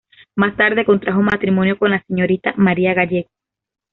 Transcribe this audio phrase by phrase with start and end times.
[0.35, 3.29] Más tarde contrajo matrimonio con la señorita María Gallegos.